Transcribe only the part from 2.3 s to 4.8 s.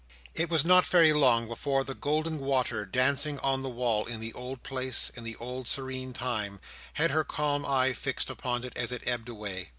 water, dancing on the wall, in the old